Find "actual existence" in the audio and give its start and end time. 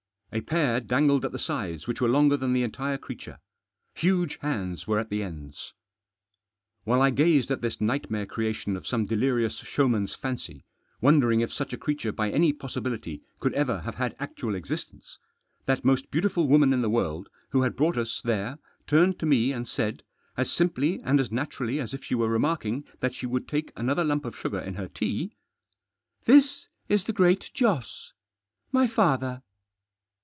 14.19-15.17